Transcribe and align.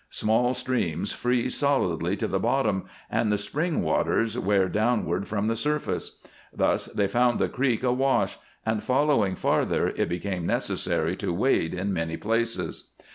Small 0.09 0.55
streams 0.55 1.11
freeze 1.13 1.55
solidly 1.55 2.17
to 2.17 2.27
the 2.27 2.39
bottom 2.39 2.85
and 3.07 3.31
the 3.31 3.37
spring 3.37 3.83
waters 3.83 4.35
wear 4.35 4.67
downward 4.67 5.27
from 5.27 5.45
the 5.47 5.55
surface. 5.55 6.17
Thus 6.51 6.85
they 6.87 7.07
found 7.07 7.37
the 7.37 7.47
creek 7.47 7.83
awash, 7.83 8.39
and, 8.65 8.81
following 8.81 9.35
farther, 9.35 9.89
it 9.89 10.09
became 10.09 10.47
necessary 10.47 11.15
to 11.17 11.31
wade 11.31 11.75
in 11.75 11.93
many 11.93 12.17
places. 12.17 12.85